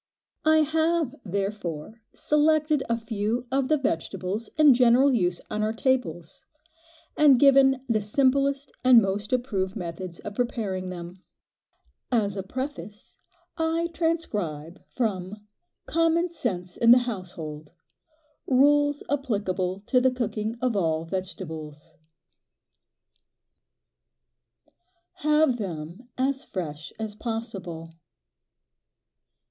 [0.45, 6.43] I have, therefore, selected a few of the vegetables in general use on our tables,
[7.15, 11.21] and given the simplest and most approved methods of preparing them.
[12.11, 13.19] As a preface
[13.59, 15.45] I transcribe from
[15.85, 17.69] "Common Sense in the Household"
[18.47, 21.93] "RULES APPLICABLE TO THE COOKING OF ALL VEGETABLES."
[25.17, 27.93] Have them as fresh as possible.